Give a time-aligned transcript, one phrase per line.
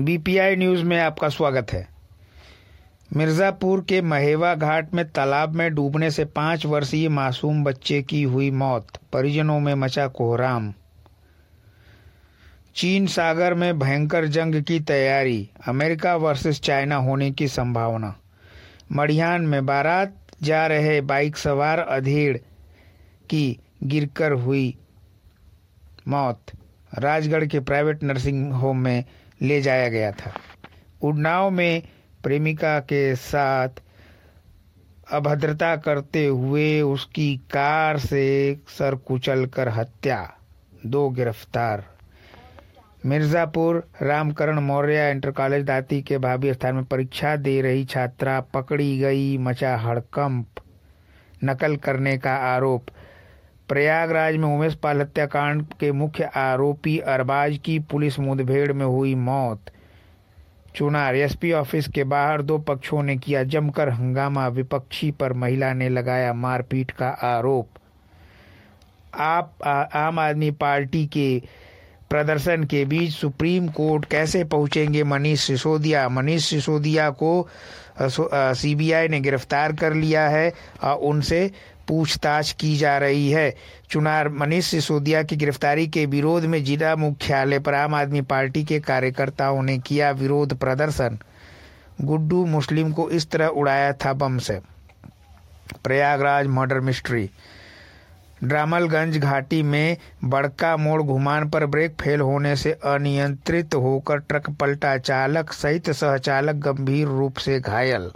[0.00, 1.88] BPI news में आपका स्वागत है।
[3.16, 8.50] मिर्जापुर के महेवा घाट में तालाब में डूबने से पाँच वर्षीय मासूम बच्चे की हुई
[8.50, 10.74] मौत, परिजनों में मचा कोहराम।
[12.74, 18.16] चीन सागर में भयंकर जंग की तैयारी, अमेरिका वर्सेस चाइना होने की संभावना।
[18.92, 22.38] मड़ियान में बारात जा रहे बाइक सवार अधेड़
[23.30, 24.78] की गिरकर हुई
[26.08, 26.42] मौत।
[26.98, 29.04] राजगढ़ के प्राइवेट नर्सिंग होम में
[29.42, 30.32] ले जाया गया था।
[31.02, 31.82] उन्नाव में
[32.22, 33.82] प्रेमिका के साथ
[35.12, 40.34] अभद्रता करते हुए उसकी कार से सर कुचल कर हत्या,
[40.86, 41.84] दो गिरफ़्तार।
[43.06, 48.98] मिर्जापुर रामकरण मौर्य इंटर कॉलेज दाती के भाभी स्थान में परीक्षा दे रही छात्रा पकड़ी
[48.98, 50.46] गई, मचा हड़कंप,
[51.44, 52.86] नकल करने का आरोप।
[53.70, 59.70] प्रयागराज में उमेश पाल हत्याकांड के मुख्य आरोपी अरबाज की पुलिस मुठभेड़ में हुई मौत।
[60.74, 65.88] चुनार एसपी ऑफ़िस के बाहर दो पक्षों ने किया जमकर हंगामा विपक्षी पर महिला ने
[65.88, 67.68] लगाया मारपीट का आरोप।
[69.14, 71.42] आप आ, आम आदमी पार्टी के
[72.10, 75.02] प्रदर्शन के बीच सुप्रीम कोर्ट कैसे पहुँचेंगे?
[75.04, 77.48] मनीष सिसोदिया मनीष सिसोदिया को
[78.00, 81.50] सीबीआई ने गिरफ़्तार कर लिया है और उनसे
[81.90, 83.54] पूछताछ की जा रही है।
[83.90, 88.80] चुनार मनीष सिसोदिया की गिरफ्तारी के विरोध में जिला मुख्यालय पर आम आदमी पार्टी के
[88.80, 91.18] कार्यकर्ताओं ने किया विरोध प्रदर्शन।
[92.00, 94.60] गुड्डू मुस्लिम को इस तरह उड़ाया था बम से।
[95.84, 97.28] Prayagraj murder mystery.
[98.44, 104.96] ड्रामलगंज घाटी में बड़का मोड़ घुमान पर ब्रेक फेल होने से अनियंत्रित होकर ट्रक पलटा
[104.98, 108.10] चालक सहित सहचालक गंभीर रूप से घायल।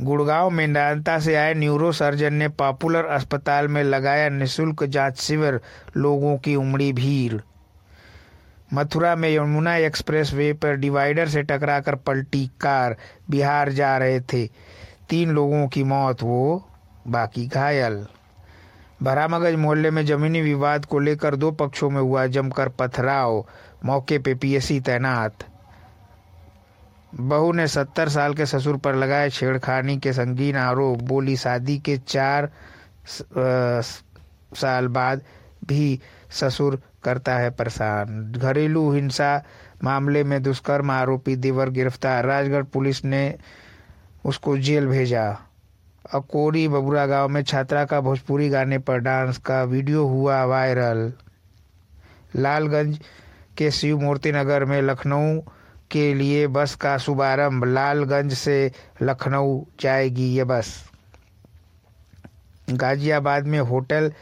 [0.00, 5.60] गुड़गांव में मेदांता से आए न्यूरो सर्जन ने पॉपुलर अस्पताल में लगाया निशुल्क जाँच शिविर,
[5.96, 7.40] लोगों की उमड़ी भीड़।
[8.74, 12.96] मथुरा में यमुना एक्सप्रेस वे पर डिवाइडर से टकराकर पलटी कार,
[13.30, 14.46] बिहार जा रहे थे।
[15.08, 16.68] तीन लोगों की मौत, वो
[17.08, 18.06] बाकी घायल।
[19.02, 23.46] भरामगंज मोहल्ले में जमीनी विवाद को लेकर दो पक्षों में हुआ जमकर पथराव,
[23.84, 25.34] मौके पे पीएससी तैनात।
[27.14, 31.96] बहू ने सत्तर साल के ससुर पर लगाए छेड़खानी के संगीन आरोप, बोली, शादी के
[31.98, 32.50] चार
[34.54, 35.22] साल बाद
[35.66, 39.42] भी ससुर करता है परेशान। घरेलू हिंसा
[39.84, 43.34] मामले में दुष्कर्म आरोपी देवर गिरफ़्तार। राजगढ़ पुलिस ने
[44.24, 45.26] उसको जेल भेजा।
[46.04, 51.12] अकोरी बबुरा गाँव में छात्रा का भोजपुरी गाने पर डांस का वीडियो हुआ वायरल।
[52.36, 52.98] लालगंज
[53.58, 55.40] के शिव मूर्ति नगर में लखनऊ
[55.94, 58.56] के लिए बस का शुभारंभ लालगंज से
[59.02, 60.74] लखनऊ जाएगी ये बस।
[62.70, 64.12] गाजियाबाद में होटल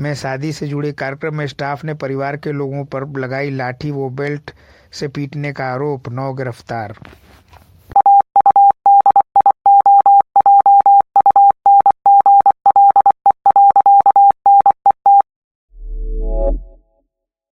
[0.00, 4.08] में शादी से जुड़े कार्यक्रम में स्टाफ ने परिवार के लोगों पर लगाई लाठी, वो
[4.10, 4.50] बेल्ट
[4.92, 6.94] से पीटने का आरोप, नौ गिरफ़्तार